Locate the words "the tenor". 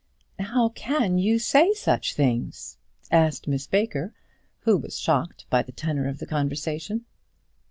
5.61-6.07